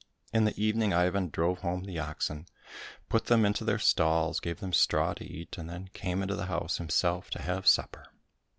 In 0.33 0.45
the 0.45 0.59
evening 0.59 0.95
Ivan 0.95 1.29
drove 1.29 1.59
home 1.59 1.83
the 1.83 1.99
oxen, 1.99 2.47
put 3.07 3.25
them 3.25 3.45
into 3.45 3.63
their 3.63 3.77
stalls, 3.77 4.39
gave 4.39 4.59
them 4.59 4.73
straw 4.73 5.13
to 5.13 5.23
eat, 5.23 5.59
and 5.59 5.69
then 5.69 5.89
came 5.93 6.23
into 6.23 6.33
the 6.35 6.47
house 6.47 6.79
himself 6.79 7.29
to 7.29 7.41
have 7.43 7.67
supper. 7.67 8.07